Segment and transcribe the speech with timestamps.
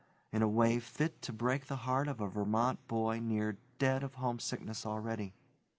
[0.31, 4.15] in a way fit to break the heart of a Vermont boy near dead of
[4.15, 5.31] homesickness already.